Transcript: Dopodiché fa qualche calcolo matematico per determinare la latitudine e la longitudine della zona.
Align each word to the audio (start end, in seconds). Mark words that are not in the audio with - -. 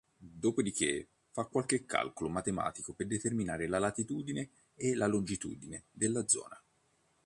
Dopodiché 0.41 1.09
fa 1.29 1.45
qualche 1.45 1.85
calcolo 1.85 2.27
matematico 2.27 2.93
per 2.93 3.05
determinare 3.05 3.67
la 3.67 3.77
latitudine 3.77 4.49
e 4.73 4.95
la 4.95 5.05
longitudine 5.05 5.83
della 5.91 6.27
zona. 6.27 6.59